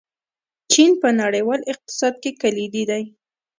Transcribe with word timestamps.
چین 0.71 0.91
په 1.01 1.09
نړیوال 1.21 1.61
اقتصاد 1.71 2.13
کې 2.23 2.31
کلیدي 2.41 2.83
دی. 2.89 3.03